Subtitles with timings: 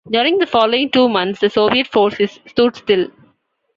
[0.09, 3.11] During the following two months the Soviet forces stood still.